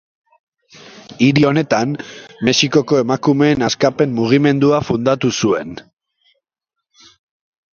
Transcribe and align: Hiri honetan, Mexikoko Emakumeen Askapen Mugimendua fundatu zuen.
Hiri 1.25 1.43
honetan, 1.49 1.91
Mexikoko 2.49 2.97
Emakumeen 3.01 3.67
Askapen 3.67 4.17
Mugimendua 4.21 4.81
fundatu 4.89 5.33
zuen. 5.43 5.77